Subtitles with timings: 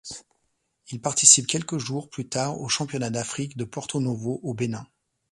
[0.89, 4.87] Il participe quelques jours plus tard aux Championnats d'Afrique de Porto-Novo, au Bénin.